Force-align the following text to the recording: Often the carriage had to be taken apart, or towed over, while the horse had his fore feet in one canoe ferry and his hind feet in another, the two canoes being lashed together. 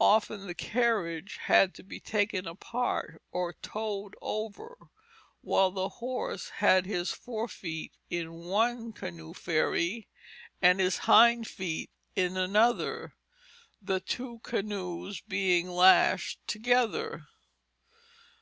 Often 0.00 0.46
the 0.48 0.54
carriage 0.54 1.38
had 1.44 1.72
to 1.76 1.82
be 1.82 1.98
taken 1.98 2.46
apart, 2.46 3.22
or 3.32 3.54
towed 3.54 4.14
over, 4.20 4.76
while 5.40 5.70
the 5.70 5.88
horse 5.88 6.50
had 6.56 6.84
his 6.84 7.10
fore 7.12 7.48
feet 7.48 7.94
in 8.10 8.34
one 8.40 8.92
canoe 8.92 9.32
ferry 9.32 10.08
and 10.60 10.78
his 10.78 10.98
hind 11.08 11.48
feet 11.48 11.88
in 12.14 12.36
another, 12.36 13.14
the 13.80 13.98
two 14.00 14.40
canoes 14.40 15.22
being 15.22 15.70
lashed 15.70 16.46
together. 16.46 17.24